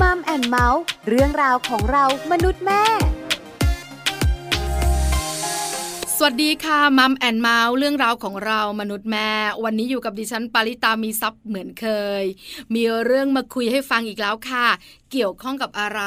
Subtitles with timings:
[0.00, 2.82] Mom and Mouth เรื่องราวของเรามนุษย์แม่
[6.16, 9.30] สวัสดีค่ะ Mom and Mouth เรื่องราวของเรามนุษย์แม่
[9.64, 11.86] วันนี้อยู่กับดิฉันปาริตามีซับเหมือนเค
[12.22, 12.24] ย
[12.74, 14.66] มีเรื่องมาคุยให้ฟังอีกแล้วค่ะ
[15.12, 16.02] เกี่ยวข้องกับอะไร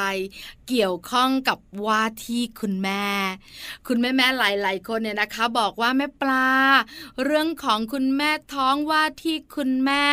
[0.70, 3.06] เกี่ยวข้องกับว่าที่คุณแม่
[3.88, 6.48] คุณแม่แม่หลายๆคนเนี่ยนะคะ บอกว่าแม่ปลา
[7.24, 10.06] เรื่องของคุณแม่ท้องว่าที่คุณแม่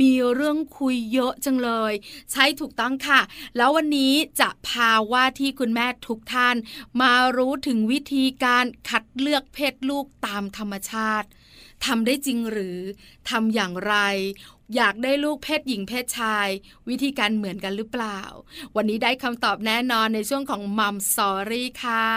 [0.00, 1.92] มีเรื่องคุยเยอะจังเลย
[2.32, 3.20] ใช่ถูกต้องค่ะ
[3.56, 6.56] แล้ววันนี้จะพาว่าที่คุณแม่ทุกท่าน
[7.00, 11.28] มารู้ถึงวิธีการคัดเลือกอกเพศลูกตามธรรมชาติ
[11.84, 12.78] ทำได้จริงหรือ
[13.30, 13.94] ทำอย่างไร
[14.76, 16.48] อยากได้ลูกเพศหญิงเพศชาย
[16.88, 18.20] วิธีการเหมือนกันหรือเปล่า
[18.76, 22.08] วันนี้ได้คำตอบแน่นอนในช่วงของมัมสอรี่ค่ะ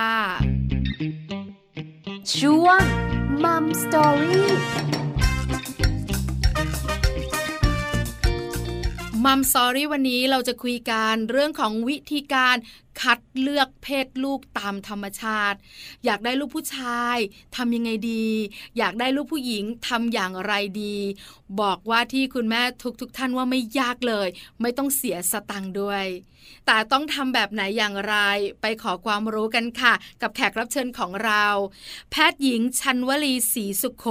[2.38, 2.82] ช่วง
[3.44, 4.52] มัมสอรี่
[9.26, 12.56] มัมสอรี่วันนี้เราจะคุยกันเรื่องของวิธีการ
[13.02, 15.58] คัดเลือกเพศลูกตามธรรมชาติ
[16.06, 17.18] อยากได้ลูกผู้ชาย
[17.56, 18.28] ทำยังไงดี
[18.78, 20.98] อยากได้ลูกผู้หญิงทำอย่างไรดี
[21.62, 22.62] บอกว่าที่คุณแม่
[23.02, 24.28] ทุกๆทท่านว่าไม่ยากเลย
[24.62, 26.06] ไม่ต้องเสียสตังค์ด้วย
[26.66, 28.16] แต่ต้องทำแบบไหนอย่างไร
[28.62, 31.46] ไปขอความรู้กันค่ะ กับแขกรับเชิญของเรา
[32.12, 34.06] แพทย์หญิงชันวลีศรีสุขโข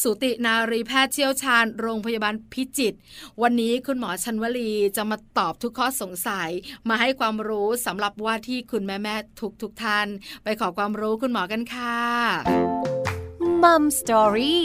[0.00, 2.98] สุตินารีแพทย์เชี่ยวชาญ โรงพยาบาลพิจิตร
[3.42, 6.50] วันนี้คุณหมอชันวลีจะมาตอบทุกข้อสงสัย
[6.88, 10.06] มาให้ความรู้สำหรับรับว่าที่คุณแม่แม่ทุกทุกท่าน
[10.44, 11.98] ไปขอความรู้คุณหมอกันค่ะ
[13.62, 14.64] มัมสตอรี่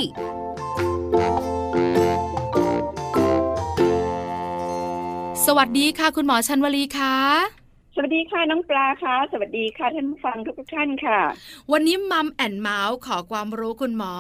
[5.45, 7.15] สวัสดีค่ะ คุณหมอชันวลีค่ะ
[7.95, 11.19] สวัสดีค่ะน้องปลาค่ะ สวัสดีค่ะท่านผู้ฟังทุกท่านค่ะ
[11.71, 14.13] วันนี้มัมแอนเมาส์ขอความรู้คุณหมอ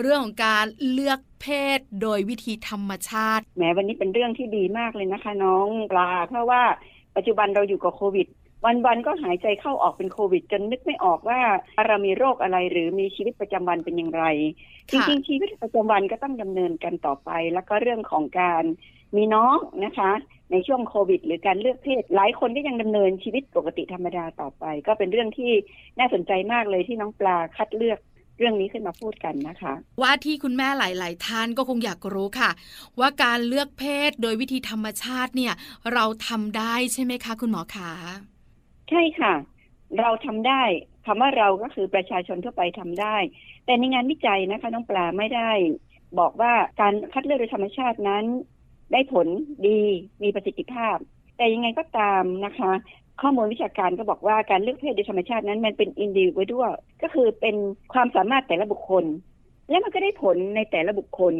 [0.00, 1.46] เรื่องของการเลือกเพ
[1.78, 6.62] ศโดยวิธีธรรมชาติแหมวันนี้เป็นเรื่องที่ดีมากเลยนะคะ น้องปลา เพราะว่า
[7.16, 8.26] ปัจจุบันเราอยู่กับโควิด
[8.64, 11.40] วันๆก็หายใจเข้าออกเป็นโควิด จนนึกไม่ออกว่า
[11.86, 14.24] เรามีโรคอะไรหรือมีชีวิตประจำวันเป็นอย่างไร
[14.90, 18.64] จริงๆชีวิตประจำวันก็ต้องดำเนินกันต่อไป แล้วก็เรื่องของการ
[19.16, 20.12] มีน้องนะคะ
[20.52, 25.52] ในช่วงโควิด หรือการเลือกเพศ หลายคนก็ยังดำเนินชีวิตปกติธรรมดาต่อไป ก็เป็นเรื่องที่
[25.98, 27.98] น่าสนใจมากเลยที่น้องปลาคัดเลือก
[28.38, 32.50] เรื่องนี้ขึ้นมาพูดกันนะคะ ว่าที่คุณแม่หลาย ๆ ท่านก็คงอยากรู้ค่ะ
[33.00, 35.54] ว่าการเลือกเพศโดยวิธีธรรมชาติเนี่ย
[35.92, 37.92] เราทำได้ใช่ไหมคะ คุณหมอคะ
[38.88, 39.34] ใช่ค่ะ
[39.98, 40.62] เราทำได้
[41.06, 43.16] คำว่าเราก็คือประชาชนทั่วไปทำได้
[43.64, 45.50] แต่ในงานวิจัยนะคะน้องปลาไม่ได้
[46.18, 48.24] บอกว่าการคัดเลือกโดยธรรมชาตินั้น
[48.92, 49.26] ได้ผล
[49.66, 49.80] ดี
[50.22, 50.96] มีประสิทธิภาพ
[51.36, 52.72] แต่ยังไงก็ตามนะคะ
[53.20, 56.72] ข้อมูลวิชาการก็บอกว่าการเลือกเพศโดยธรรมชาตินั้น มันเป็นอินดิวิวด้วย
[57.02, 57.56] ก็คือเป็น
[57.92, 59.04] ความสามารถแต่ละบุคคล
[59.68, 61.34] และมันก็ได้ผลในแต่ละบุคคล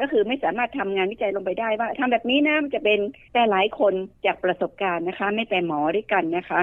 [0.00, 3.00] ก็คือไม่สามารถทำงานวิจัยลงไปได้ว่าทำแบบนี้นะมันจะเป็น
[3.32, 3.94] แต่หลายคน
[4.26, 6.60] จากประสบการณ์นะคะ ไม่แต่หมอด้วยกันนะคะ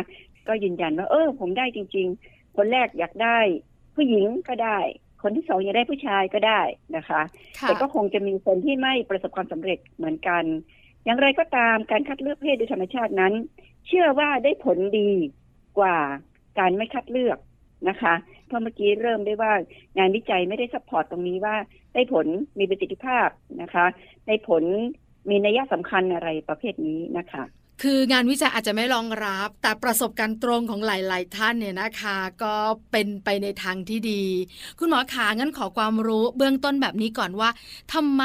[0.47, 3.37] ก็ยืนยันว่า เออ ผมได้จริง ๆ คนแรกอยากได้
[3.95, 4.79] ผู้หญิงก็ได้
[5.21, 6.61] คนที่สองอยากได้ผู้ชายก็ได้
[6.95, 7.21] นะคะ
[7.61, 10.43] แต่ก็คงจะมีคนที่ไม่ประสบความสำเร็จเหมือนกัน
[11.05, 13.33] อย่างไรก็ตามการคัดเลือกเพศโดยธรรมชาตินั้น
[13.87, 15.11] เชื่อว่าได้ผลดี
[15.79, 15.97] กว่า
[16.59, 17.37] การไม่คัดเลือก
[17.89, 18.13] นะคะ
[18.47, 19.53] เพราะเมื่อกี้เริ่มได้ว่า
[19.97, 21.55] งานวิจัยไม่ได้ support ตรงนี้ว่า
[21.93, 22.25] ได้ผล
[22.59, 23.27] มีประสิทธิภาพ
[23.61, 23.85] นะคะ
[24.27, 24.63] ได้ผล
[25.29, 27.43] มีนัยสำคัญอะไรประเภทนี้นะคะ
[27.83, 32.55] คืองานวิจัยอาจจะไม่รองรับ แต่ประสบการณ์ตรงของหลาย ๆ ท่านเนี่ยนะคะ ก็
[32.91, 34.23] เป็นไปในทางที่ดี
[34.79, 37.49] คุณหมอขางั้นขอความรู้เบื้องต้นแบบนี้ก่อนว่า
[37.93, 38.23] ทำไม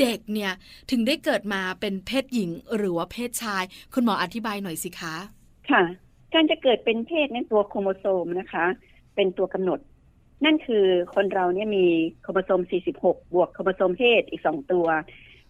[0.00, 0.52] เด็กเนี่ย
[0.90, 3.62] ถึงได้เกิดมาเป็นเพศหญิงหรือว่าเพศชาย
[3.94, 5.14] คุณหมออธิบายหน่อยสิคะ
[5.70, 5.82] ค่ะ
[6.34, 8.66] การจะเกิดเป็นเพศนั้นตัวโครโมโซมนะคะ
[9.14, 9.80] เป็นตัวกำหนด
[10.44, 10.84] นั่นคือ
[11.14, 11.86] คนเราเนี่ยมี
[12.22, 12.60] โครโมโซม
[12.96, 14.86] 46 บวกโครโมโซมเพศอีกสองตัว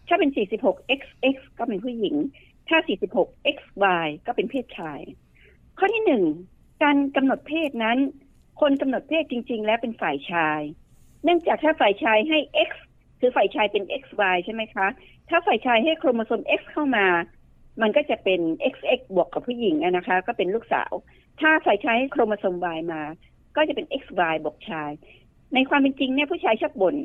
[0.07, 0.29] ถ้าเป็น
[0.61, 2.15] 46 XX ก็เป็นผู้หญิง
[2.69, 2.77] ถ้า
[3.15, 4.99] 46 XY ก็เป็นเพศชาย
[5.77, 6.23] ข้อที่หนึ่ง
[6.83, 7.97] การกำหนดเพศนั้น
[8.61, 10.61] คนกำหนดเพศจริง ๆ แล้วเป็นฝ่ายชาย
[11.23, 12.69] เนื่องจากถ้าฝ่ายชายให้ X
[13.19, 14.87] คือฝ่ายชายเป็น XY ใช่ไหมคะ
[15.29, 17.05] ถ้าฝ่ายชายให้โครโมโซม X เข้ามา
[17.81, 18.41] มันก็จะเป็น
[18.73, 20.91] XX บวกกับผู้หญิงนะคะ ก็เป็นลูกสาว
[21.39, 23.01] ถ้าฝ่ายชายให้โครโมโซม Y มา
[23.55, 24.91] ก็จะเป็น XY บวกชาย
[25.53, 26.95] ในความเป็นจริงเนี่ยผู้ชายชอบบ่น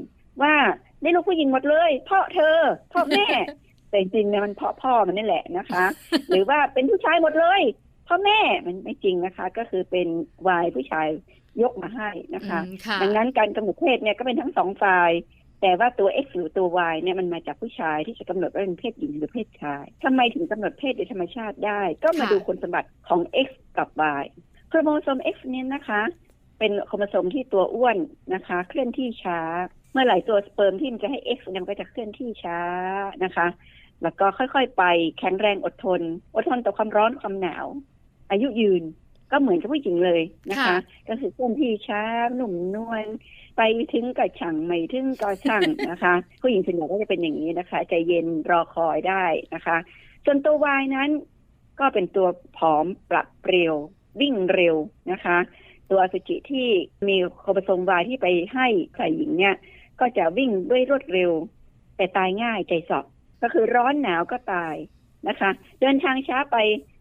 [0.42, 0.54] ว่า
[1.02, 2.58] ได้ลูกผู้หญิงหมดเลยพ่อเธอ
[2.92, 3.26] พ่อแม่
[3.88, 5.84] แต่จริงเนี่ยมันพ่อพ่อมันนี่แหละนะคะ
[6.28, 7.62] หรือว่าเป็นผู้ชายหมดเลย
[8.08, 10.08] พ่อแม่มันไม่จริงนะคะ ก็คือเป็น
[10.46, 11.08] วายผู้ชาย
[11.62, 12.60] ยกมาให้นะคะ
[13.02, 15.10] ดังนั้นการกำหนดเพศเนี่ยก็เป็นทั้งสองฝ่าย
[15.66, 23.88] แต่ว่าตัว X หรือตัว Y เนี่ยมันมาจากผู้ชายที่จะกำหนดว่าเป็นเพศหญิงหรือเพศชายทำไมถึงกำหนดเพศโดยธรรมชาติได้ ก็มาดูคุณสมบัติของ X กับ
[24.20, 24.24] Y
[24.68, 26.02] โครโมโซม X เนี่ยนะคะ
[26.58, 27.96] เป็นโครโมโซมที่ตัวอ้วน
[28.34, 29.40] นะคะ เคลื่อนที่ช้า
[29.92, 32.60] เมื่อไหร่ตัวสเปิร์มที่มันจะให้ X มันก็จะเคลื่อนที่ช้า
[33.24, 33.46] นะคะ
[34.02, 34.84] แล้วก็ค่อยๆ ไป
[35.18, 36.00] แข็งแรงอดทน
[36.34, 37.66] อดทนต่อความร้อนความหนาว
[38.30, 38.82] อายุยืน
[39.30, 40.76] ก็เหมือนกับผู้หญิงเลยนะคะค่ะ
[41.08, 42.02] ก็คือเคลื่อนที่ช้า
[42.36, 43.04] หนุ่มนวล
[43.56, 43.62] ไป
[43.92, 49.24] ถึงกับช่างไม่ถึงก็ช่างนะคะ ผู้หญิงส่วนใหญ่ก็จะเป็นอย่างนี้นะคะ ใจเย็นรอคอยได้
[49.54, 49.76] นะคะ
[50.24, 51.10] ส่วนตัววายนั้น
[51.80, 53.74] ก็เป็นตัวผอมปรับเปรียว
[54.20, 54.76] วิ่งเร็ว
[55.12, 55.38] นะคะ
[55.90, 56.68] ตัวอสุจิที่
[57.08, 58.66] มีโครโมโซมวายที่ไปให้
[58.98, 59.54] ฝ่ายหญิงเนี่ย
[60.00, 61.32] ก็จะวิ่งด้วยรวดเร็ว
[61.96, 63.04] แต่ตายง่ายใจสอบ
[63.42, 64.74] ก็คือร้อนหนาวก็ตาย
[65.28, 65.50] นะคะ
[65.80, 66.56] เดินทางช้าไป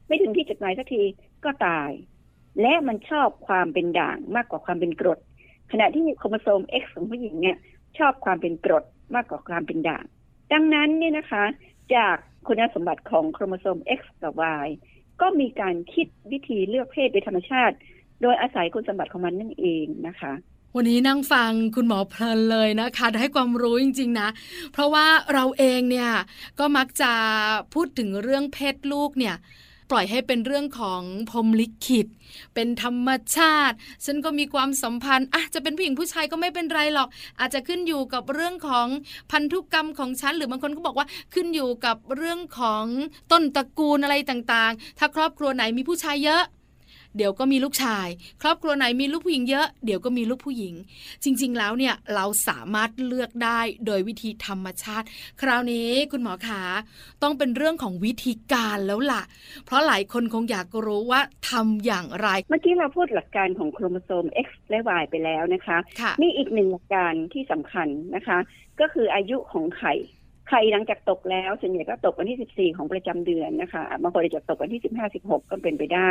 [0.07, 1.03] ไม่ถึงที่จุดหมายสักที
[1.45, 1.89] ก็ตาย
[2.61, 5.19] และมันชอบความเป็นด่างมากกว่าความเป็นกรด
[5.71, 7.57] ขณะที่โครโมโซม X ของผู้หญิงเนี่ย
[7.97, 8.83] ชอบความเป็นกรด
[9.15, 10.03] มากกว่าความเป็นด่าง
[10.53, 11.43] ดังนั้นเนี่ยนะคะ
[11.95, 12.15] จาก
[12.47, 14.33] คุณสมบัติของโครโมโซม X กับ
[14.65, 14.67] Y
[15.21, 17.75] ก็มีการคิดวิธีเลือกเพศโดยธรรมชาติ
[18.21, 20.33] โดยอาศัยคุณสมบัติของมันนั่นเองนะคะ
[20.75, 24.29] วันนี้นั่งฟังคุณหมอเพลินเลยนะคะได้ความรู้จริง ๆ นะ
[24.71, 26.11] เพราะว่าเราเองเนี่ย
[26.59, 27.11] ก็มักจะ
[27.73, 29.35] พูดถึงเรื่องเพศลูกเนี่ย
[29.91, 32.07] ปล่อยให้เป็นเรื่องของพรมลิขิต
[32.55, 33.75] เป็นธรรมชาติ
[34.05, 37.09] ฉันก็มีความสัมพันธ์อะจะเป็นผู้หญิงผู้ชายก็ไม่เป็นไรหรอก
[37.39, 38.87] อาจจะขึ้นอยู่กับเรื่องของ
[39.31, 42.85] พันธุกรรมของฉัน หรือบางคนก็บอกว่าขึ้นอยู่กับเรื่องของ
[43.31, 46.43] ต้นตระกูลอะไรต่างๆ ถ้าครอบครัวไหนมีผู้ชายเยอะ
[47.17, 48.07] เดี๋ยวก็มีลูกชาย
[48.41, 50.73] ครอบครัวไหนมีลูกผู้หญิงเยอะเดี๋ยวก็มีลูกผู้หญิง
[51.23, 55.05] จริง ๆ แล้วเนี่ยเราสามารถเลือกได้โดยวิธีธรรมชาติ
[55.41, 56.61] คราวนี้คุณหมอขา
[57.23, 59.23] ต้องเป็นเรื่องของวิธีการแล้วล่ะ
[59.65, 68.37] เพราะหลายคนคงอยากรู้ว่าทำอย่างไร เมื่อกี้เราพูดหลักการของโครโมโซม X และ Y ไปแล้วนะคะค่ะมีอีกหนึ่งหลักการที่สำคัญนะคะ
[68.79, 69.93] ก็คืออายุของไข่
[70.55, 76.09] ไข่หลังจากตกแล้วส่วนใหญ่ก็ตกวันที่ 14 ของประจำเดือนนะคะ บางคนอาจจะตกวันที่ 15 16 ก็เป็นไปได้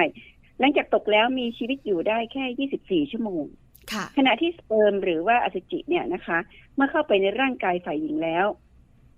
[0.60, 3.44] หลังจากตกแล้วมีชีวิตอยู่ได้แค่ 24 ชั่วโมง
[3.92, 6.38] ค่ะขณะที่สเปิร์มหรือว่าอสุจิเนี่ยนะคะ
[6.76, 8.46] เมื่อเข้าไปในร่างกายฝ่ายหญิงแล้ว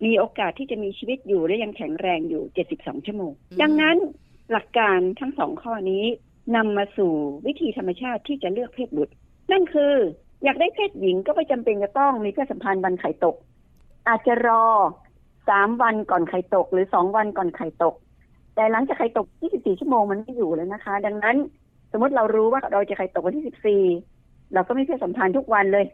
[0.04, 2.42] มีโอกาสที่จะมีชีวิตอยู่และยังแข็งแรงอยู่
[2.74, 3.96] 72 ชั่วโมงอืมดังนั้น
[4.52, 6.04] หลักการทั้งสองข้อนี้
[6.56, 7.12] นำมาสู่
[7.46, 9.14] วิธีธรรมชาติที่จะเลือกเพศบุตร
[9.52, 9.94] นั่นคือ
[10.44, 13.36] อยากได้เพศหญิงก็ไม่จำเป็นจะต้องมีเพศสัมพันธ์วันไข่ตก
[14.08, 14.64] อาจจะรอ
[15.48, 17.94] สามวันก่อนไข่ตก หรือสองวันก่อนไข่ตก
[18.54, 21.36] แต่หลังจากไข่ตก 24 ชั่วโมงมันไม่อยู่แล้วนะคะ ดังนั้น
[21.92, 25.86] สมมติเรารู้ว่าเราจะไข่ตกวันที่ 14 เราก็มีเพศสัมพันธ์ทุกวันเลย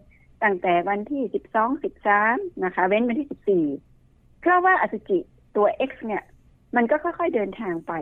[0.43, 1.23] ตั้งแต่วันที่
[1.55, 1.83] 12
[2.13, 5.19] 13 นะคะ เว้นวันที่ 14 เพราะว่าอสุจิ
[5.57, 6.23] ตัว X เนี่ย
[6.77, 7.93] มันก็ค่อยๆเดินทางไป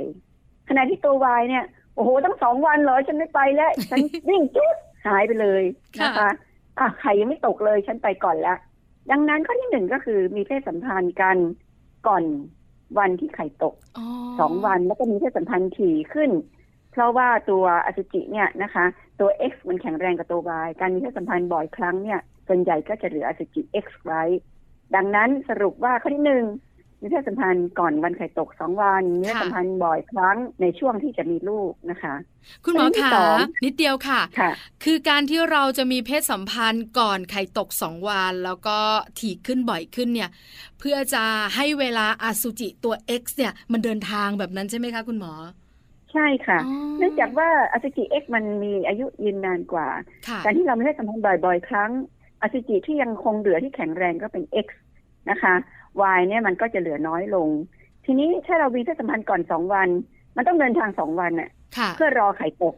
[0.68, 3.98] ขณะที่ตัว Y เนี่ยโอ้โหตั้งสองวันเหรอฉันไม่ไปแล้วฉัน
[4.28, 5.62] วิ่งจุดหายไปเลย
[6.02, 6.30] นะคะ
[6.78, 8.58] อะไข่ยังไม่ตกเลยฉันไปก่อนแล้ว
[9.10, 11.36] ดังนั้นข้อที่หนึ่งก็คือมีเพศสัมพันธ์กัน
[12.06, 12.24] ก่อน
[12.98, 14.06] วันที่ไข่ตกอ๋อ
[14.40, 16.30] สองวันแล้วก็มีเพศสัมพันธ์ถี่ขึ้น
[16.92, 18.84] เพราะว่าตัวอสุจิเนี่ยนะคะ
[19.20, 24.22] ตัว X มันแข็งแรงกว่าตัว Y การมีเพศสัมพันธ์บ่อยครั้งเนี่ยส่วนใหญ่ก็จะเหลืออสุจิ X ไว้
[24.94, 26.44] ดังนั้นสรุปว่าข้อที่หนึ่ง
[27.00, 32.14] มีเพศสัมพันธ์ก่อนวันไข่ตกสองวันมีเพศสัมพันธ์บ่อยครั้งในช่วงที่จะมีลูกนะคะ
[32.64, 34.50] คุณหมออันที่ขาสองนิดเดียวค่ะค่ะ
[34.84, 38.78] คือการที่เราจะมีเพศสัมพันธ์ก่อนไข่ตกสองวัน แล้วก็
[39.18, 40.30] ถี่ขึ้นบ่อยขึ้นเนี่ย
[40.78, 41.24] เพื่อจะ
[41.56, 45.32] ให้เวลาอสุจิตัว X เนี่ย มันเดินทางแบบนั้นใช่ไหมคะคุณหมอ
[46.12, 49.88] ใช่ค่ะอ๋อเนื่องจากว่าอสุจิ X มันมีอายุยืนนานกว่า
[50.28, 51.90] ค่ะการที่เรามีเพศสัมพันธ์บ่อยๆ ครั้ง
[52.42, 54.68] อสุจิที่ยังคงเหลือที่แข็งแรงก็เป็น X
[55.30, 55.54] นะคะ
[56.16, 57.48] Y เนี่ยมันก็จะเหลือน้อยลง
[58.04, 59.88] ทีนี้ถ้าเรามีเพศสัมพันธ์ก่อนสองวัน
[60.36, 62.74] มันต้องเดินทางสองวันน่ะค่ะเพื่อรอไข่ตก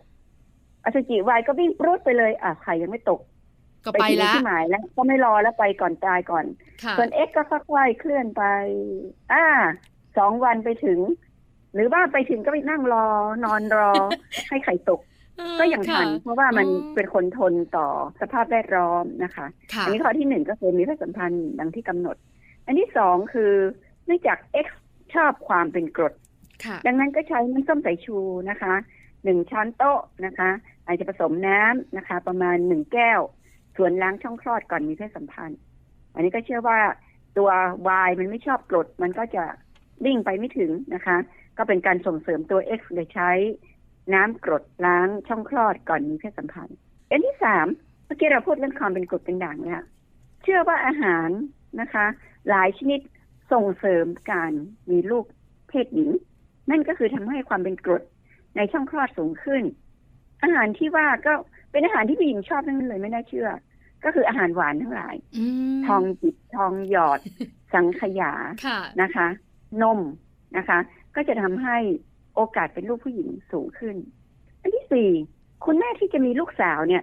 [0.84, 3.20] อสุจิ Y ก็วิ่งปรุดไปเลยอะไข่ยังไม่ตก
[3.84, 6.44] ก็ไปถึงแล้วที่หมายแล้วก็ไม่รอแล้วไปก่อนตายก่อน
[6.84, 8.42] ค่ะส่วน X ก็ค่อยๆเคลื่อนไป
[9.32, 9.44] อ่า
[10.18, 10.98] สองวันไปถึง
[11.74, 13.06] หรือว่าไปถึงก็ไปนั่งรอ
[13.44, 13.90] นอนรอ
[14.48, 15.00] ให้ไข่ตก
[15.36, 17.88] เออก็ยังทันค่ะเพราะว่ามันอ๋อเป็นคนทนต่อ
[18.20, 22.16] สภาพแวดล้อมนะคะค่ะอันนี้ข้อที่หนึ่งก็คือมีเพศสัมพันธ์ดังที่กำหนด
[22.70, 23.52] อันที่สองคือ
[24.06, 24.68] เนื่องจาก X
[25.14, 26.14] ชอบความเป็นกรด
[26.64, 28.18] ค่ะดังนั้นก็ใช้น้ำส้มสายชู
[28.50, 28.74] นะคะ
[29.24, 30.50] หนึ่งช้อนโต๊ะนะคะ
[30.86, 33.20] อาจจะผสมน้ำนะคะ ประมาณหนึ่งแก้ว
[33.76, 35.58] ส่วนล้างช่องคลอดก่อนมีเพศสัมพันธ์
[36.14, 36.78] อันนี้ก็เชื่อว่า
[37.38, 37.50] ตัว
[38.06, 39.44] Y มันไม่ชอบกรด มันก็จะ
[40.04, 41.16] วิ่งไปไม่ถึงนะคะ
[41.58, 43.30] ก็เป็นการส่งเสริมตัว X โดยใช้
[44.14, 46.76] น้ำกรดล้างช่องคลอดก่อนมีเพศสัมพันธ์
[47.10, 47.66] อันที่สาม
[48.06, 49.82] เมื่อกี้เราพูดเรื่องความเป็นกรดเป็นด่างเนี่ย
[50.42, 51.28] เชื่อว่าอาหาร
[51.80, 52.06] นะคะ
[52.48, 53.00] หลายชนิด
[53.52, 54.52] ส่งเสริมการ
[54.90, 55.24] มีลูก
[55.68, 56.10] เพศหญิง
[56.70, 58.02] นั่นก็คือทำให้ความเป็นกรด
[58.56, 59.62] ในช่องคลอดสูงขึ้น
[60.42, 61.32] อาหารที่ว่าก็
[61.72, 63.48] เป็นอาหารที่ผู้หญิงชอบทั้งนั้นเลยไม่น่าเชื่อ
[64.04, 65.44] ก็คืออาหารหวานทั้งหลายอื
[65.78, 67.20] มทองหยิบทองหยอด
[67.74, 68.32] สังขยา
[68.66, 69.28] ค่ะนะคะ
[69.82, 70.00] นม
[70.56, 70.78] นะคะ
[71.14, 71.76] ก็จะทำให้
[72.34, 73.96] โอกาสเป็นลูกผู้หญิงสูงขึ้น
[74.60, 75.10] อันที่สี่
[75.64, 77.02] คุณแม่ที่จะมีลูกสาวเนี่ย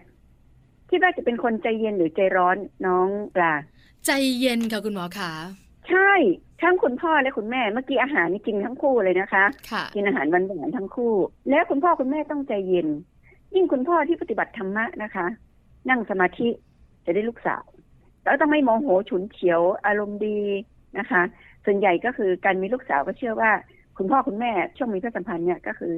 [0.89, 3.53] คิดว่าจะเป็นคนใจเย็นหรือใจร้อนน้องปลา
[4.08, 5.32] ใจเย็นค่ะคุณหมอขา
[5.90, 6.12] ใช่
[6.62, 11.14] ทั้งคุณพ่อและคุณแม่เมื่อกี้อาหารนี่กินทั้งคู่เลยนะคะค่ะกินอาหารหวานๆทั้งคู่
[11.50, 12.88] แล้วคุณพ่อคุณแม่ต้องใจเย็น
[13.56, 15.26] ยิ่งคุณพ่อที่ปฏิบัติธรรมะนะคะ
[15.90, 16.50] นั่งสมาธิ
[17.06, 17.66] จะได้ลูกสาว
[18.24, 20.40] แล้วต้องไม่โมโหฉุนเฉียวอารมณ์ดี
[20.98, 21.22] นะคะ
[21.66, 23.52] ส่วนใหญ่ก็คือการมีลูกสาวก็เชื่อว่า
[23.98, 25.94] คุณพ่อคุณแม่ช่วงมีเพศสัมพันธ์เนี่ยก็คือ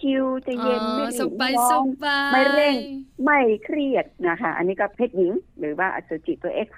[0.00, 2.76] ชิวๆใจเย็นไม่อ๋อรีสบบายร้สอนบายไม่เร่ง
[3.24, 6.68] ไม่เครียดนะคะ อันนี้ก็เพศหญิง หรือว่าอสุจิตัว X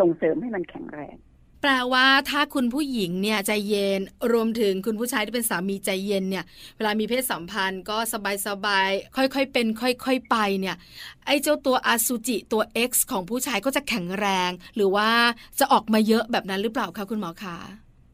[0.00, 1.16] ส่งเสริมให้มันแข็งแรง
[1.62, 4.00] แปลว่าถ้าคุณผู้หญิงเนี่ยใจเย็น
[4.32, 6.44] รวมถึงคุณผู้ชายที่เป็นสามีใจเย็นเนี่ย
[6.76, 7.98] เวลามีเพศสัมพันธ์ก็
[8.46, 10.76] สบายๆค่อยๆเป็น ค่อย ๆไปเนี่ย
[11.26, 15.08] ไอ้เจ้าตัวอสุจิตัว X ของผู้ชายก็จะแข็งแรง หรือว่า
[15.58, 17.56] จะออกมาเยอะแบบนั้นหรือเปล่าคะคุณหมอคะ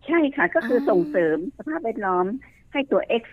[0.06, 2.26] ใช่ค่ะก็คือออส่งเสริมสภาพแวดล้อม
[2.72, 3.24] ให้ตัว X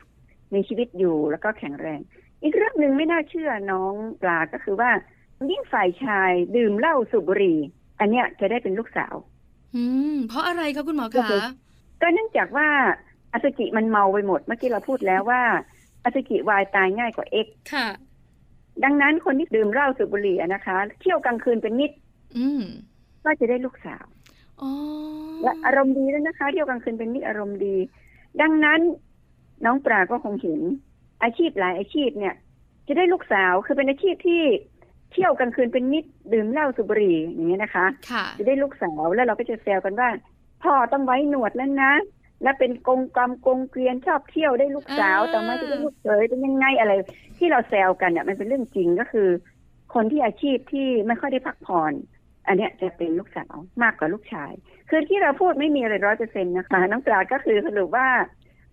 [0.53, 2.00] มีชีวิตอยู่แล้วก็แข็งแรง
[2.43, 4.91] อีกเรื่องหนึ่งไม่น่าเชื่อน้องปลาก็คือว่า
[5.50, 7.60] ยิ่งฝ่ายชายดื่มเหล้าสูบบุหรี่
[8.01, 9.15] อันเนี้ยจะได้เป็นลูกสาว
[9.75, 9.84] อื
[10.15, 11.41] ม เพราะอะไรคะคุณหมอก็คะคือ
[12.01, 12.67] ก็เนื่องจากว่า
[13.34, 15.41] อสุจิมันเมาไปหมดเมื่อกี้เราพูดแล้วว่า
[16.03, 17.88] อสุจิวายตายง่ายกว่า X ค่ะ
[18.84, 21.91] ดังนั้นคนที่ดื่มเหล้าสูบบุหรี่อะนะคะ เที่ยวกลางคืนเป็นนิด
[22.38, 22.63] อืม
[23.24, 24.05] ก็จะได้ลูกสาว
[24.62, 24.72] อ๋อ
[25.43, 27.75] และอารมณ์ดีด้วยนะคะ เที่ยวกลางคืนเป็นนิดอารมณ์ดี
[28.41, 28.79] ดังนั้น
[29.65, 30.62] น้องปลาก็คงเห็น
[31.24, 32.36] อาชีพหลายอาชีพเนี่ย
[32.88, 34.43] จะได้ลูกสาวคือเป็นอาชีพที่
[35.12, 40.10] เที่ยวกลางคืนเป็นนิดดื่มเหล้าสูบบุหรี่อย่างเงี้ยนะคะค่ะจะได้ลูกสาวแล้วเราก็จะแซวกันว่า
[40.63, 41.94] พ่อต้องไว้หนวดแล้วนะ
[42.44, 46.94] และเป็นกงกรรมกงเกวียนชอบเที่ยวได้ลูกสาวอ่าแต่ไม่จะได้ลูกเขยเป็นยังไงอะไร
[47.38, 49.30] ที่เราแซวกันเนี่ยมันเป็นเรื่องจริงก็คือ
[49.94, 51.94] คนที่อาชีพที่ไม่ค่อยได้พักผ่อน
[52.48, 54.51] อันเนี้ยจะเป็นลูกสาวมากกว่าลูกชาย
[54.89, 58.08] คือที่เราพูดไม่มีอะไรร้อยเปอร์เซ็นต์นะคะ น้องปลาก็คือสรุปว่า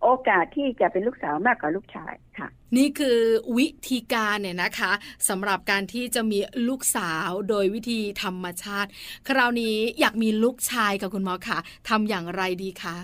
[0.02, 3.19] โอกาสที่จะเป็นลูกสาวมากกว่าลูกชายค่ะ นี่คือ
[3.59, 4.93] วิธีการเนี่ยนะคะ
[5.28, 6.38] สำหรับการที่จะมี
[6.69, 8.90] ลูกสาวโดยวิธีธรรมชาติ
[9.28, 12.97] คราวนี้อยากมีลูกชายกับคุณหมอค่ะทำอย่างไรดีคะ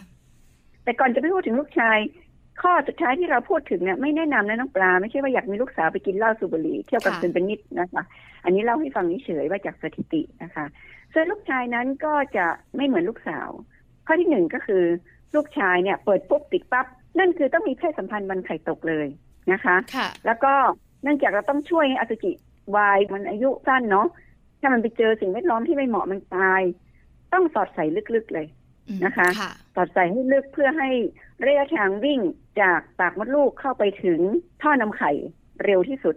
[0.85, 1.99] แต่ก่อนจะไปพูดถึงลูกชาย
[2.63, 8.03] ข้อสุดท้ายที่เราพูดถึงเนี่ยไม่แนะนำนะน้องปลา ไม่ใช่ว่าอยากมีลูกสาวไปกินเหล้าสูบบุหรี่เที่ยวกลางคืนเป็นนิดนะคะ
[8.45, 10.65] อันนี้เล่าให้ฟังเฉยๆว่าจากสถิตินะคะ
[11.13, 12.47] ส่วนลูกชายนั้นก็จะ
[12.77, 13.49] ไม่เหมือนลูกสาว
[14.07, 14.83] ข้อที่หนึ่งก็คือ
[15.35, 16.87] ลูกชายเนี่ยเปิดปุ๊บติดปั๊บ
[17.19, 19.07] นั่นคือต้องมีเพศสัมพันธ์วันไข่ตกเลย
[19.53, 20.53] นะคะค่ะแล้วก็
[21.03, 22.33] เนื่องจากเราต้องช่วยให้อสุจิ
[22.77, 24.07] วายมันอายุสั้นเนาะ
[24.61, 26.63] ถ้ามันไปเจอสิ่งแวดล้อมที่ไม่เหมาะมันตาย
[27.33, 28.47] ต้องสอดใส่ลึกๆเลย
[28.89, 30.89] อืมนะคะค่ะสอดใส่ให้ลึกเพื่อให้
[31.47, 32.21] ระยะทางวิ่ง
[32.61, 34.21] จากปากมดลูกเข้าไปถึง
[34.63, 35.13] ท่อนำไข่
[35.65, 36.15] เร็วที่สุด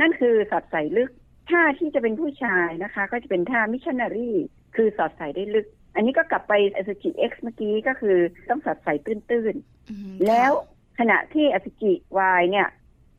[0.00, 1.10] นั่นคือสอดใส่ลึก
[1.50, 4.30] ท่าที่จะเป็นผู้ชายนะคะ ก็จะเป็นท่ามิชชันนารี
[4.76, 8.16] คือสอดใส่ได้ลึก อันนี้ก็กลับไปอสุจิ X เมื่อกี้ก็คือ
[8.48, 10.52] ต้องสอดใส่ตื้นๆอืมแล้ว
[10.96, 12.68] ค่ะขณะที่อสุจิวายเนี่ย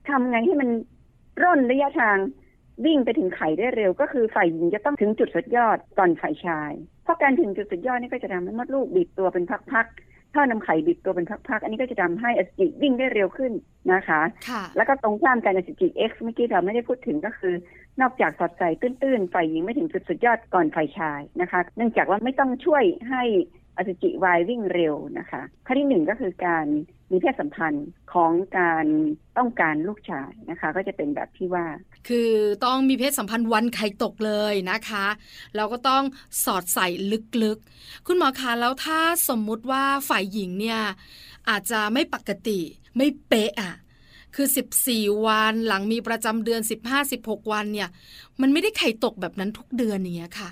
[0.09, 0.69] ทำไงให้มัน
[1.43, 2.17] ร่นระยะทาง
[2.85, 6.71] วิ่งไปถึงไข่ได้เร็ว ก็คือฝ่ายหญิงจะต้องถึงจุดสุดยอดก่อนฝ่ายชาย
[7.03, 13.51] เพราะการถึงจุดสุดยอดนี่ก็จะทำให้มดลูกบีบตัวเป็นพักๆท่อนำไข่บีบตัวเป็นพักๆอันนี้ก็จะทำให้อสุจิวิ่งได้เร็วขึ้น
[13.93, 17.53] นะคะค่ะแล้วก็ตรงข้ามกันอสุจิ X เมื่อกี้เราไม่ได้พูดถึงก็คือ
[18.01, 23.23] นอกจากสอดใส่ตื้นๆฝ่ายหญิงไม่ถึงจุดสุดยอดก่อนฝ่ายชายนะคะ เนื่องจากว่าไม่ต้องช่วยให้
[23.77, 26.65] อสุจิวายวิ่งเร็วนะคะข้อที่หนึ่งก็คือการ
[27.11, 28.85] มีเพศสัมพันธ์ของการ
[29.37, 31.65] ต้องการลูกชายนะคะ ก็จะเป็นแบบที่ว่า
[32.07, 32.31] คือ
[32.65, 35.05] ต้องมีเพศสัมพันธ์วันไข่ตกเลยนะคะ
[35.55, 36.03] แล้วก็ต้อง
[36.43, 36.87] สอดใส่
[37.43, 38.99] ลึกๆ คุณหมอคะแล้วถ้า
[39.29, 40.81] สมมุติว่าฝ่ายหญิงเนี่ย
[41.49, 42.59] อาจจะไม่ปกติ
[42.97, 43.73] ไม่เป๊ะอะ
[44.35, 44.47] คือ
[44.83, 46.61] 14 วันหลังมีประจำเดือน
[47.05, 47.89] 15-16 วันเนี่ย
[48.41, 50.49] มันไม่ได้ไข่ตกแบบนั้นทุกเดือนอย่างเงี้ยค่ะ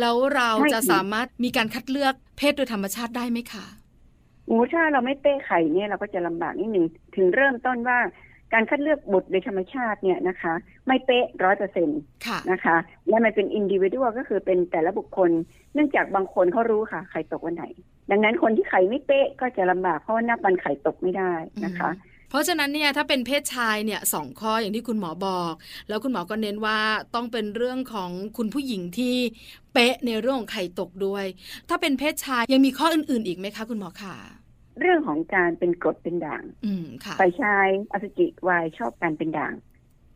[0.00, 3.66] แล้วเราใช่จะสามารถมีการคัดเลือกเพศโดยธรรมชาติได้ไหมคะ
[4.46, 7.98] โอ้ถ้าเราไม่เป้ไข่เนี่ยเราก็จะลำบากนิดหนึ่งถึงเริ่มต้นว่า
[8.52, 10.52] การคัดเลือกบุตรโดยธรรมชาติเนี่ยนะคะ
[10.86, 12.76] ไม่เป๊ะร้อยเปอร์เซ็นต์ค่ะนะคะ
[13.08, 15.30] และมันเป็นอินดิวิ u a l ก็คือเป็นแต่ละบุคคล
[15.74, 17.64] เนื่องจากบางคนเขารู้ค่ะไข่ตกวันไหน
[18.10, 21.32] ดังนั้นคนที่ไข่ไม่เป๊ะก็จะลำบากเพราะว่านับวันไข่ตกไม่ได้
[21.64, 21.90] นะคะ
[22.28, 25.54] เพราะฉะนั้นเนี่ยถ้าเป็นเพศชายเนี่ยสองข้ออย่างที่คุณหมอบอก
[25.88, 26.78] แล้วคุณหมอก็เน้นว่า
[27.14, 29.16] ต้องเป็นเรื่องของคุณผู้หญิงที่
[29.72, 31.24] เป๊ะในเรื่องของไข่ตกด้วย
[31.68, 34.16] ถ้าเป็นเพศชายยังมีข้ออื่น ๆ อีกไหมคะ คุณหมอคะ
[34.80, 39.54] เรื่องของการเป็นกรดเป็นด่าง อืมค่ะฝ่ายชายอสุจิวายชอบการเป็นด่าง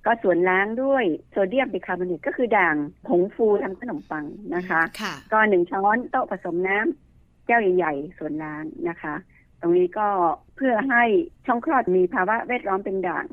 [0.07, 2.76] ก็ส่วนล้างด้วยโซเดียมไบคาร์บอเนตก็คือด่าง
[3.09, 9.14] ผงฟูทำขนมปังนะคะค่ะก็หนึ่งช้อนโต๊ะผสมน้ำแก้วใหญ่ๆส่วนล้างนะคะ
[9.62, 10.09] ตรงนี้ก็
[10.57, 11.04] เพื่อให้
[11.47, 13.26] ช่องคลอดมีภาวะแวดล้อมเป็นด่าง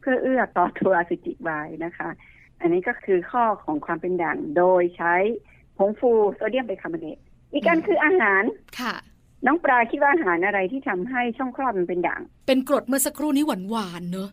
[0.00, 2.08] เพื่อเอื้อต่อตัวอสุจิวายนะคะ
[2.60, 5.14] อันนี้ก็คือข้อของความเป็นด่างโดยใช้
[5.76, 7.18] ผงฟูโซเดียมไบคาร์บอเนต
[7.52, 8.42] อีกอันคืออาหาร
[8.80, 8.94] ค่ะ
[9.46, 14.30] น้องปลาคิดว่าอาหารอะไรที่ทำให้ช่องคลอดมันเป็นด่าง เป็นกรดเมื่อสักครู่นี้หวานๆเนอะ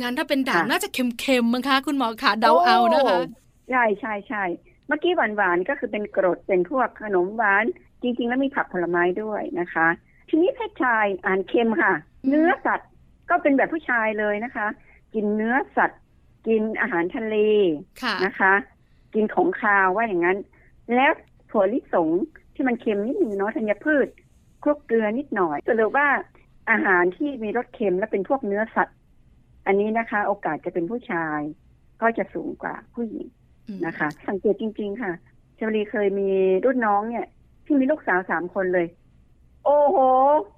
[0.00, 4.44] งั้นถ้าเป็นด่างค่ะน่าจะเค็มๆมั้งคะคุณหมอคะเดาเอานะคะโใช่ใช่ใช่
[4.88, 9.88] เมื่อกี้หวานๆก็คือเป็นกรดเป็นพวกขนมหวานแจริง ๆ แล้วมีผักผลไม้ด้วยนะคะ
[10.28, 11.94] ทีนี้เพศชายอ่านเค็มค่ะ
[12.28, 12.90] เนื้อสัตว์
[13.30, 14.66] ก็เป็นแบบผู้ชายเลยนะคะ
[15.14, 16.00] กินเนื้อสัตว์
[16.46, 17.36] กินอาหารทะเล
[18.02, 18.52] ค่ะนะคะ
[19.14, 20.38] กินของคาวว่าอย่างนั้น
[20.94, 21.12] แล้ว
[21.50, 22.10] ถั่วลิสง
[22.54, 24.06] ที่มันเค็มนิดหนึ่งเนาะธัญพืช
[24.62, 26.08] คลุกเกลือนิดหน่อยสรุปว่า
[26.70, 28.96] อาหารที่มีรสเค็มและเป็นพวกเนื้อสัตว์
[29.66, 31.40] อันนี้นะคะ โอกาสจะเป็นผู้ชาย
[32.00, 33.26] ก็จะสูงกว่าผู้หญิง
[33.68, 35.12] อืมนะคะ สังเกตจริง ๆ ค่ะ
[35.58, 36.28] ชมรีเคยมี
[36.64, 37.26] รุ่นน้องเนี่ย
[37.64, 38.86] ที่มีลูกสาวสามคนเลย
[39.64, 39.96] โอ้โห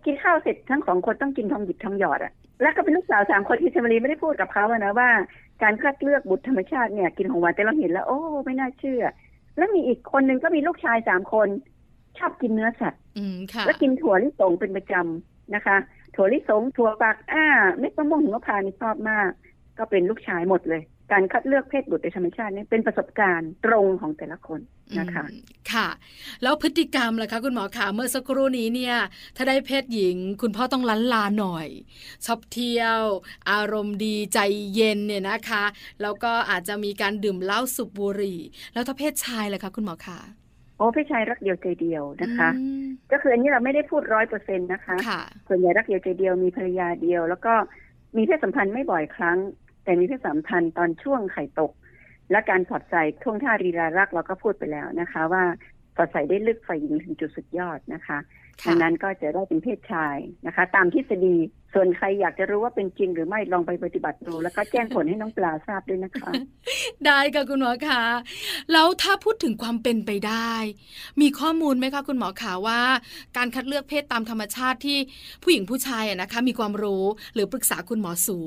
[0.05, 2.33] กินข้าวเสร็จทั้งสองคนต้องกินทองหยิบทองหยอดอะ
[2.63, 5.11] แล้วก็เป็นลูกสาวสามคนที่ชมรีไม่ได้พูดกับเขาอะนะว่า
[5.63, 9.03] การคัดเลือกบุตรธรรมชาติเนี่ย กินของหวานแต่เราเห็นแล้ว โอ้ไม่น่าเชื่อ
[9.57, 11.49] แล้วมีอีกคนหนึ่งก็มีลูกชายสามคน
[12.19, 15.77] ชอบกินเนื้อสัตว์อืมค่ะแล้วกินถั่วลิสงเป็นประจำนะคะ
[16.15, 17.47] ถั่วลิสงถั่วปากอ้า
[17.79, 19.29] เม็ดมะม่วงหิมพานต์นี่ชอบมาก
[19.79, 20.83] ก็เป็นลูกชายหมดเลย
[21.13, 24.61] การคัดเลือกเพศบุตรโดยธรรมชาตินี่เป็นประสบการณ์ตรงของแต่ละคน
[24.99, 25.41] นะคะอืม
[25.73, 25.89] ค่ะ
[26.43, 28.97] แล้วพฤติกรรมล่ะคะคุณหมอคะเมื่อสักครู่นี้เนี่ย
[29.37, 31.69] ถ้าได้เพศหญิง คุณพ่อต้องลันลาหน่อย
[32.27, 33.01] ชอบเที่ยว
[33.51, 34.39] อารมณ์ดีใจ
[34.75, 35.65] เย็นเนี่ยนะคะ
[36.03, 38.41] แล้วก็อาจจะมีการดื่มเหล้าสูบบุหรี่
[38.73, 40.19] แล้วถ้าเพศชายล่ะคะคุณหมอคะ
[40.77, 47.55] โอ้เพศชายรักเดียวใจเดียวนะคะอืมก็คืออันนี้เราไม่ได้พูดร้อยเปอร์เซ็นต์นะคะค่ะส่วนใหญ่รักเดียวใจเดียวมีภรรยาเดียว แล้วก็
[48.17, 49.39] มีเพศสัมพันธ์ไม่บ่อยครั้ง
[49.87, 51.73] แต่มีเพศสัมพันธ์ตอนช่วงไข่ตก
[52.31, 55.45] และการสอดใส่ท่วงท่ารีรารักเราก็พูดไปแล้วนะคะ ว่า
[55.97, 58.19] สอดใส่ได้ลึกฝ่ายหญิงถึงจุดสุดยอดนะคะค่ะ
[58.65, 61.37] ดังนั้นก็จะได้เป็นเพศชายนะคะ ตามทฤษฎี
[61.75, 66.31] ส่วนใครอยากจะรู้ว่าเป็นจริงหรือไม่ลองไปปฏิบัติดู แล้วก็แจ้งผลให้น้องปลาทราบด้วยนะคะ
[67.07, 68.03] ได้ค่ะคุณหมอคะ
[68.73, 70.53] แล้วถ้าพูดถึงความเป็นไปได้
[71.21, 72.81] มีข้อมูลไหมคะคุณหมอคะว่า
[73.37, 74.99] การคัดเลือกเพศตามธรรมชาติที่
[75.43, 78.39] ผู้หญิงผู้ชายอะนะคะ มีความรู้หรือปรึกษาคุณหมอสู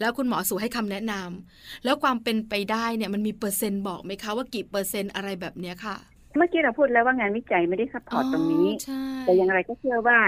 [0.00, 5.96] แล้วคุณหมอสูให้คำแนะนำแล้วความเป็นไปได้เนี่ยมันมีเปอร์เซ็นต์บอกไหมคะว่ากี่เปอร์เซ็นต์อะไรแบบเนี้ยค่ะ
[6.36, 10.18] เมื่อกี้เราพูดแล้วว่างานวิจัยไม่ได้ support ตรงนี้ใช่แต่อย่างไรก็เชื่อว่า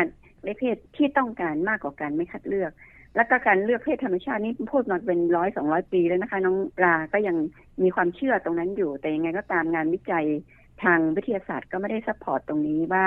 [0.44, 2.72] ในเพศที่ต้องการมากกว่าการไม่คัดเลือก
[3.16, 7.36] แล้วก็การเลือกเพศธรรมชาตินี่พูดมาเป็นร้อยสองร้อยปีแล้วนะคะ น้องปลาก็ยัง
[7.82, 10.26] มีความเชื่อตรงนั้นอยู่ แต่ยังไงก็ตามงานวิจัย
[10.82, 13.06] ทางวิทยาศาสตร์ก็ไม่ได้ support ตรงนี้ว่า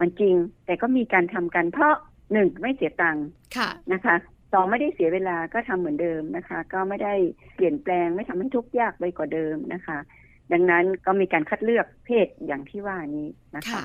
[0.00, 0.34] มันจริง
[0.66, 1.94] แต่ก็มีการทำกันเพราะ
[2.32, 4.16] หนึ่งไม่เสียตังค์ค่ะนะคะ
[4.52, 7.14] สองไม่ได้เสียเวลาก็ทำเหมือนเดิมนะคะ ก็ไม่ได้
[7.54, 9.98] เปลี่ยนแปลงไม่ทำให้ทุกข์ยากไปกว่าเดิมนะคะ
[10.52, 13.84] ดังนั้นก็มีการคัดเลือกเพศอย่างที่ว่านี้นะคะค่ะ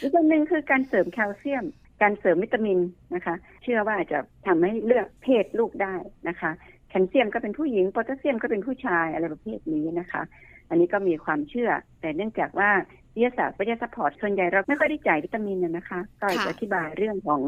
[0.00, 1.64] อีกอันหนึ่งคือการเสริมแคลเซียม
[2.02, 2.78] การเสริมวิตามิน
[3.14, 5.94] นะคะ เชื่อว่าจะทำให้เลือกเพศลูกได้
[6.28, 6.50] นะคะ
[6.88, 10.22] แคลเซียมก็เป็นผู้หญิงโพแทสเซียมก็เป็นผู้ชายอะไรประเภทนี้นะคะ
[10.68, 12.70] อันนี้ก็มีความเชื่อ แต่เนื่องจากว่า
[13.14, 17.40] วิทยาศาสตร์วิทยา support ส่วนใหญ่เราไม่ค่อยได้จ่ายวิตามินน่ะนะคะ ก็ค่ะจะอธิบายเรื่องของ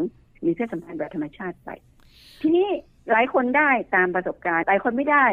[0.45, 1.71] มีเพศสัมพันธ์แบบธรรมชาติไป
[2.43, 2.69] ทีนี้
[3.13, 5.27] หลายคนได้ตามประสบการณ์ หลายคนไม่ได้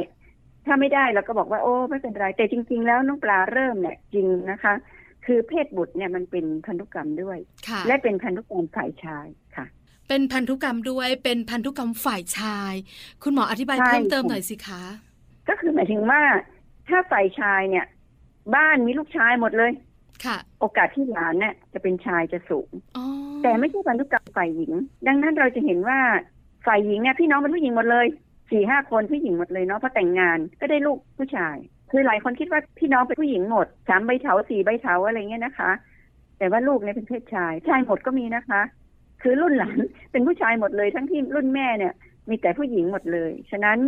[0.66, 4.74] ถ้าไม่ได้เราก็บอกว่าโอ้ไม่เป็นไร แต่จริง ๆ แล้วน้องปลาเริ่มเนี่ยจริงนะคะ
[5.26, 7.38] คือเพศบุตรเนี่ยมันเป็นพันธุกรรมด้วย
[7.70, 9.66] ค่ะและเป็นพันธุกรรมฝ่ายชายค่ะ
[10.08, 12.74] เป็นพันธุกรรมด้วยเป็นพันธุกรรมฝ่ายชาย
[13.24, 14.84] คุณหมออธิบายใช่เพิ่มเติมค่ะหน่อยสิคะ
[15.50, 16.22] ก็คือหมายถึงว่า
[16.88, 17.86] ถ้าฝ่ายชายเนี่ย
[18.56, 19.72] บ้านมีลูกชายหมดเลย
[20.26, 23.06] ค่ะ โอกาสที่หลานเนี่ยจะเป็นชายจะสูงอ๋อ
[23.44, 24.72] แต่ไม่ใช่พันธุกรรมฝ่ายหญิง
[25.08, 26.00] ดังนั้นเราจะเห็นว่า
[26.66, 28.08] ฝ่ายหญิงเนี่ยพี่น้องเป็นผู้หญิงหมดเลย
[28.52, 31.58] สี่ห้าคนผู้หญิงหมดเลยเนาะเพราะแต่งงานก็ได้ลูกผู้ชาย
[31.92, 35.72] คือหลายคนคิดว่าพี่น้องเป็นผู้หญิงหมดสามใบเถาสี่ใบเถาอะไรเงี้ยนะคะ
[36.38, 38.62] แต่ว่าลูกเนี่ยเป็นเพศชายชายหมดก็มีนะคะ
[39.22, 39.78] คือรุ่นหลาน
[40.12, 41.94] เป็นผู้ชายหมดเลยทั้งที่รุ่นแม่เนี่ย
[42.30, 43.80] มีแต่ผู้หญิงหมดเลย ฉะนั้น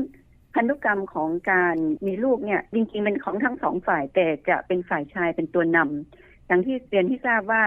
[0.55, 1.75] พันธุกรรมของการ
[2.07, 7.63] มีลูกเนี่ยจริงๆเป็นของทั้งสองฝ่ายแต่จะเป็นฝ่ายชายเป็นตัวนำอย่างที่เรียนที่ทราบว่า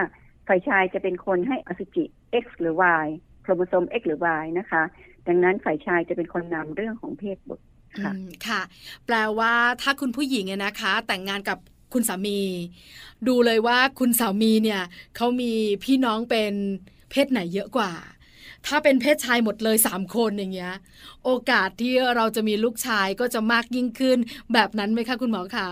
[0.48, 2.04] ฝ่ายชายจะเป็นคนให้อสุจิ
[2.42, 3.06] X หรือ Y
[3.42, 4.82] โครโมโซม X หรือ Y นะคะ
[5.30, 7.64] ดังนั้นฝ่ายชายจะเป็นคนนำเรื่องของเพศบุตร
[8.02, 8.60] ค่ะอืมค่ะ
[9.06, 11.58] แปลว่าถ้าคุณผู้หญิงเนี่ยนะคะ แต่งงานกับ
[11.92, 12.40] คุณสามี
[13.28, 14.82] ดูเลยว่าคุณสามีเนี่ย
[15.16, 15.52] เขามี
[15.84, 16.52] พี่น้องเป็น
[17.10, 17.92] เพศไหนเยอะกว่า
[18.66, 20.74] ถ้าเป็นเพศชายหมดเลยสามคนอย่างเงี้ย
[21.24, 24.18] โอกาสที่เราจะมีลูกชายก็จะมากยิ่งขึ้น
[24.52, 25.70] แบบนั้นไหมคะคุณหมอคะ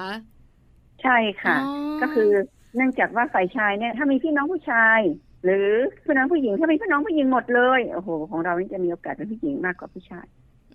[1.03, 1.69] ใช่ค่ะอ๋อ
[2.01, 2.31] ก็คือ
[2.77, 5.01] เนื่องจากว่าฝ่ายชายเนี่ย ถ้ามีพี่น้องผู้ชาย
[5.45, 5.69] หรือ
[6.05, 10.27] พี่น้องผู้หญิงถ้ามีพี่น้องผู้หญิงหมดเลยโอ้โหของเรานี่จะมีโอกาสเป็นผู้หญิงมากกว่าผู้ชาย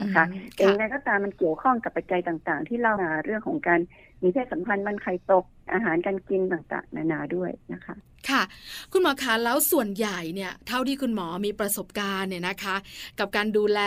[0.01, 3.79] นะคะอืมแต่ยังไงก็ตามมันเกี่ยวข้องกับปัจจัยต่าง ๆ ที่เล่ามาเรื่องของการ
[4.21, 7.95] มีเพศสัมพันธ์มันไข่ตกอาหารการกินต่างๆ นานาด้วยนะคะ
[8.29, 8.41] ค่ะ
[8.91, 12.75] คุณหมอคะแล้วส่วนใหญ่เนี่ยเท่าที่คุณหมอมีประสบการณ์เนี่ยนะคะ
[13.19, 13.79] กับการดูแล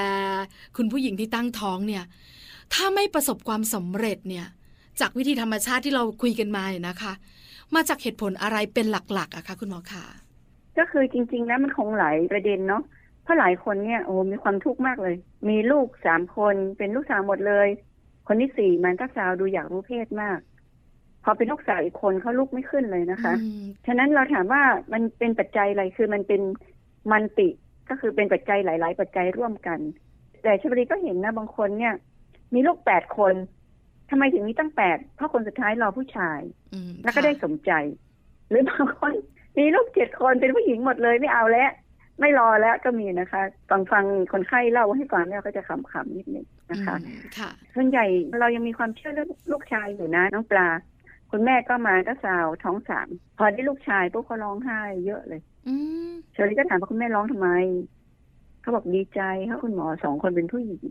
[0.76, 2.04] คุณผู้หญิงที่ตั้งท้องเนี่ย
[2.74, 4.46] ถ้าไม่ประสบความสำเร็จเนี่ย
[5.00, 7.12] จากวิธีธรรมชาติที่เราคุยกันมาเนี่ยนะคะ
[7.74, 10.04] มาจากเหตุผลอะไรเป็นหลักๆอะคะคุณหมอคะ
[10.78, 12.82] ก็คือจริง ๆ แล้วมันคงหลายประเด็นเนาะ
[13.22, 15.16] เพราะหลายคนเนี่ยโอ้มีความทุกข์มากเลย
[15.48, 17.68] มีลูกสามคนเป็นลูกสาวหมดเลย
[18.26, 20.38] คนที่สี่มันก็สาวดูอยากรู้เพศมาก
[21.24, 24.62] พพอเป็นลูกสาวอีกคนเขาลุกไม่ขึ้นเลยนะคะอืมฉะนั้นเราถามว่า
[24.92, 26.42] มันเป็นปัจจัยอะไรคือมันเป็น
[27.12, 27.48] มันติ
[27.88, 29.78] ก็คือเป็นปัจจัยหลาย ๆ ปัจจัยร่วมกัน
[30.42, 31.94] แต่ชบรีก็เห็นนะบางคนเนี่ย
[32.54, 33.34] มีลูกแปดคน
[34.10, 36.40] ทำไมถึงมีตั้งแปดเพราะคนสุดท้ายรอผู้ชาย
[36.74, 37.72] อืมแล้วก็ค่ะได้สมใจ
[38.48, 39.12] หรือบางคน
[39.58, 41.70] มีลูกเจ็ดคนเป็นผู้หญิงหมดเลยไม่เอาแล้ว
[42.20, 48.04] ไม่รอแล้วก็มีนะคะฟังฟังคนไข้เล่าให้ฟังแล้วก็จะขำๆนิดนึงนะคะอืมค่ะส่วนใหญ่
[48.40, 50.68] เรายังมีความเชื่อเรื่องลูกชายอยู่นะน้องปลา
[51.30, 55.74] คุณแม่ก็มาก็สาวท้องสามพอได้ลูกชายปุ๊บเขาร้องไห้เยอะเลยอื
[56.08, 57.48] มเชอรี่ก็ถามว่าคุณแม่ร้องทำไม
[58.60, 60.82] เขาบอกดีใจเขาคุณหมอสองคนเป็นผู้หญิง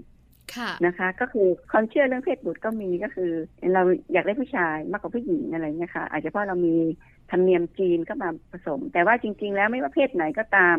[0.56, 3.32] ค่ะนะคะ ก็คือความเชื่อเรื่องเพศบุตรก็มีก็คือ
[3.74, 3.82] เรา
[4.14, 6.76] อยากได้ผู้ชายมากกว่าผู้หญิงอะไรเงี้ยค่ะ อาจจะเพราะเรามี
[7.32, 10.78] ธรรมเนียมจีนก็มาผสม แต่ว่าจริง ๆ แล้วไม่ว่าเพศไหนก็ตาม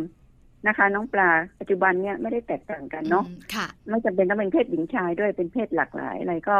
[0.66, 1.30] นะคะ น้องปลา
[1.60, 6.56] ปัจจุบันเนี่ยไม่ได้แตกต่างกันเนาะอืมค่ะไม่จำเป็นต้องเป็นเพศหญิงชายด้วยเป็นเพศหลากหลายอะไรก็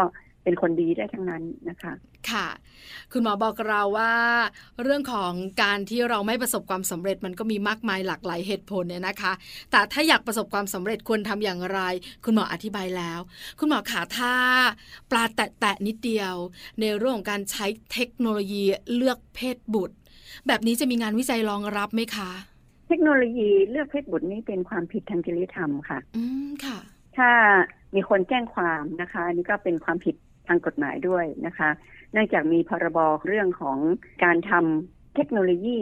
[0.47, 1.93] เป็นคนดีได้ทั้งนั้นนะคะ
[2.31, 2.47] ค่ะ
[3.13, 4.15] คุณหมอบอกเราว่า
[4.83, 5.33] เรื่องของ
[5.63, 9.33] การที่เราไม่ประสบความสำเร็จมันก็มีมากมายหลากหลายเหตุผลเนี่ยนะคะ
[9.71, 11.81] แต่ถ้าอยากประสบความสำเร็จควรทำอย่างไร
[12.25, 13.21] คุณหมออธิบายแล้ว
[13.59, 14.35] คุณหมอขาถ้า
[15.11, 16.35] ปลาแตะๆนิดเดียว
[16.81, 19.97] ในเรื่องของการใช้เทคโนโลยีเลือกเพศบุตร
[20.47, 22.31] แบบนี้จะมีงานวิจัยรองรับไหมคะ
[22.89, 26.79] เทคโนโลยีเลือกเพศบุตรนี่เป็นความผิดทางจริยธรรมค่ะ อืมค่ะ
[27.17, 27.31] ถ้า
[27.95, 30.15] มีคนแจ้งความนะคะอันนี้ก็เป็นความผิด
[30.49, 31.71] ทางกฎหมายด้วยนะคะ
[32.13, 33.79] เนื่องจากมีพรบเรื่องของ
[34.25, 35.79] การทำเทคโนโลยี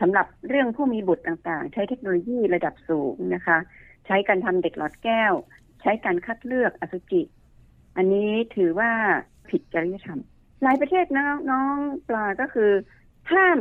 [0.00, 3.58] สำหรับเรื่องผู้มีบุตรต่างๆ ใช้เทคโนโลยีระดับสูงนะคะ
[4.06, 5.32] ใช้การทำเด็กหลอดแก้ว
[5.82, 7.22] ใช้การคัดเลือกอสุจิ
[7.96, 8.90] อันนี้ถือว่า
[9.50, 10.20] ผิดจริยธรรม
[10.62, 11.76] หลายประเทศนะน้อง
[12.08, 12.70] ปลาก็คือ
[13.32, 13.58] ห้าม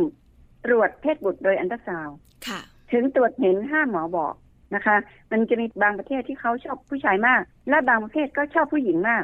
[0.66, 2.62] ตรวจเพศบุตรโดยอันตราซาวด์ค่ะ
[2.92, 4.34] ถึงตรวจเห็นห้ามหมอบอก
[4.76, 4.96] นะคะ
[5.32, 9.24] มันจะมีบางประเทศที่เขาชอบผู้ชายมาก และบางประเทศก็ชอบผู้หญิงมาก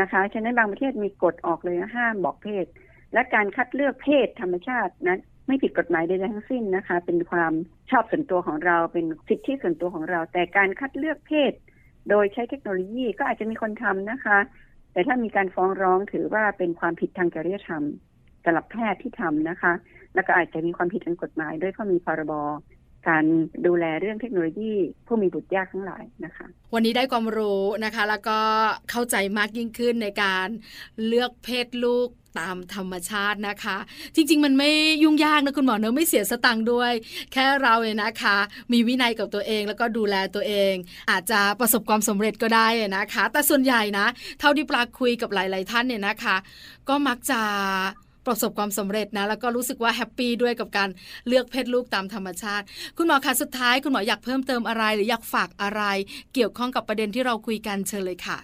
[0.00, 2.66] นะคะฉะนั้นบางประเทศมีกฎออกเลยนะห้ามบอกเพศ
[3.12, 7.52] และการคัดเลือกเพศธรรมชาตินั้นไม่ผิดกฎหมายใดๆทั้งสิ้นนะคะ เป็นความ
[7.90, 11.52] ชอบส่วนตัวของเราเป็นสิทธิส่วนตัวของเรา แต่การคัดเลือกเพศ
[12.10, 14.38] โดยใช้เทคโนโลยีก็อาจจะมีคนทำนะคะ
[14.92, 17.84] แต่ถ้ามีการฟ้องร้องถือว่าเป็นความผิดทางจริยธรรม
[18.44, 19.72] สำหรับแพทย์ที่ทำนะคะ
[20.14, 22.32] แล้วก็อาจจะมีความผิดทางกฎหมายด้วยเพราะมีพรบ
[23.08, 23.24] การ
[23.66, 24.74] ดูแลเรื่องเทคโนโลยี
[25.06, 28.38] ผู้มีบุตรยากทั้งหลายนะคะ วันนี้ได้ความรู้นะคะ แล้วก็
[28.90, 30.46] เข้าใจมากยิ่งขึ้นในการ
[31.06, 32.08] เลือกเพศลูก
[32.40, 33.76] ตามธรรมชาตินะคะ
[34.14, 34.70] จริง ๆ มันไม่
[35.02, 36.92] ยุ่งยากนะคุณหมอเนอะไม่เสียสตังค์ด้วย
[37.32, 38.36] แค่เราเนี่ยนะคะ
[38.72, 40.74] มีวินัยกับตัวเองแล้วก็ดูแลตัวเอง
[41.10, 44.06] อาจจะประสบความสำเร็จก็ได้นะคะ แต่ส่วนใหญ่นะ
[44.40, 46.36] เท่าที่ปลาคุยกับหลาย ๆ ท่านเนี่ยนะคะ
[46.88, 47.40] ก็มักจะ
[48.30, 50.88] ประสบความสำเร็จนะ แล้วก็รู้สึกว่าแฮปปี้ด้วยกับการ
[51.28, 52.64] เลือกเพศลูกตามธรรมชาติ
[52.96, 55.82] คุณหมอคะสุดท้าย คุณหมออยากเพิ่มเติมอะไร หรืออยากฝากอะไร
[56.34, 58.38] เกี่ยวข้องกับประเด็นที่เราคุยกันเชิญเลยค่ะ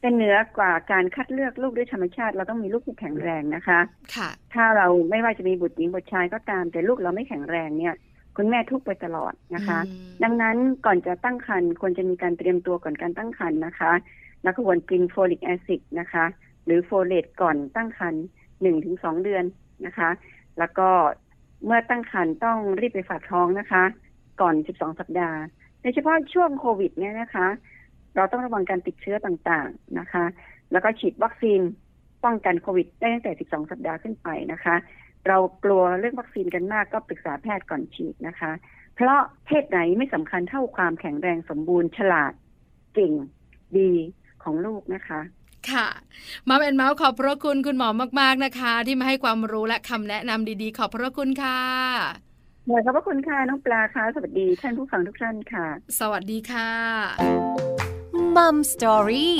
[0.00, 3.80] แต่เหนือกว่าการคัดเลือกลูกด้วยธรรมชาติ เราต้องมีลูกที่แข็งแรงนะคะ
[4.14, 7.94] ค่ะ ถ้าเราไม่ว่าจะมีบุตรหญิงบุตรชายก็ตาม แต่ลูกเราไม่แข็งแรงเนี่ย
[8.36, 10.56] คุณแม่ทุกข์ไปตลอดนะคะอืมดังนั้น
[10.86, 13.92] ก่อนจะตั้งครรภ์ควรจะมีการเตรียมตัวก่อนการตั้งครรภ์นะคะ
[14.42, 16.24] แล้วก็ควรกิน folic acid นะคะ
[16.64, 18.24] หรือโฟเลตก่อนตั้งครรภ์
[18.64, 19.44] หนึ่งถึงสองเดือน
[19.86, 20.10] นะคะ
[20.58, 20.88] แล้วก็
[21.64, 23.82] เมื่อตั้งครรภ์ต้องรีบไปฝากท้องนะคะ
[24.40, 25.38] ก่อน12สัปดาห์
[25.80, 27.46] โดยเฉพาะช่วงโควิดเนี่ยนะคะ
[28.16, 30.24] เราต้องระวังการติดเชื้อต่างๆนะคะ
[30.72, 31.60] แล้วก็ฉีดวัคซีน
[32.24, 34.74] ป้องกันโควิดได้ตั้งแต่ 12 สัปดาห์ขึ้นไปนะคะ
[35.28, 38.52] เรากลัวเรื่องวัคซีนกันมากก็ปรึกษาแพทย์ก่อนฉีดนะคะ
[38.94, 42.32] เพราะเพศไหนไม่สำคัญเท่าความแข็งแรงสมบูรณ์ฉลาด
[42.94, 43.12] เก่ง
[43.78, 43.90] ดี
[44.42, 45.20] ของลูกนะคะ
[45.72, 45.88] ค่ะ
[46.48, 47.88] มาเป็นเมาส์ขอบพระคุณคุณหมอ
[48.20, 51.60] มาก ๆนะคะ ที่มาให้ความรู้และคำแนะนำดีๆ ขอบพระคุณค่ะ
[52.84, 55.66] ขอบพระคุณค่ะน้องปลาค่ะสวัสดีท่านผู้ฟังทุกท่านค่ะ
[56.00, 56.70] สวัสดีค่ะ
[58.36, 59.36] มัมสตอรี่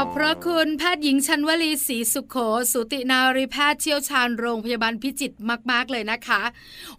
[0.00, 2.36] อบพระคุณแพทย์หญิงชันวลีศรีสุขโข
[2.72, 5.36] สุตินารีแพทย์เชี่ยวชาญโรงพยาบาลพิจิตร
[5.70, 6.42] มาก ๆ เลยนะคะ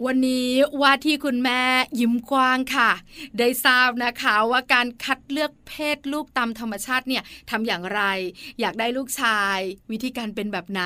[0.05, 0.49] วันนี้
[0.81, 1.61] ว่าที่คุณแม่
[1.99, 2.91] ยิ้มกว้างค่ะ
[3.39, 8.01] ได้ทราบนะคะว่าการคัดเลือกเพศลูกตามธรรมชาติเนี่ยทำอย่างไร
[8.59, 9.57] อยากได้ลูกชาย
[9.91, 10.81] วิธีการเป็นแบบไหน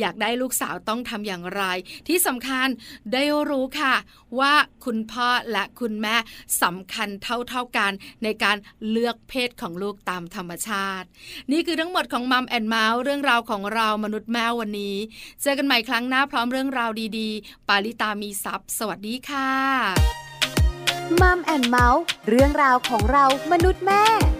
[0.00, 1.62] อยากได้ลูกสาวต้องทำอย่างไร
[2.08, 2.68] ที่สำคัญ
[3.12, 3.94] ได้รู้ค่ะ
[4.38, 6.16] ว่าคุณพ่อและคุณแม่
[6.62, 8.56] สำคัญเท่าๆกันในการ
[8.90, 11.08] เลือกเพศของลูกตามธรรมชาติ
[11.52, 14.96] นี่คือทั้งหมดของ Mom and Mouth เรื่องราวของเรามนุษย์แม่วันนี้
[15.42, 19.50] เจอกันใหม่ครั้งหน้าพร้อมเรื่องราวดีๆ ปาลิตามีซัพ์สวัสดีค่ะ
[21.20, 24.39] Mom and Mouth เรื่องราวของเรามนุษย์แม่